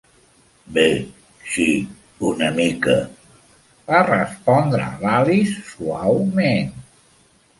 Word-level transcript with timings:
"Bé, 0.77 0.83
sí, 1.55 1.65
una 2.29 2.47
mica", 2.55 2.95
va 3.91 3.99
respondre 4.07 4.87
l'Alice 5.03 5.61
suaument. 5.69 6.73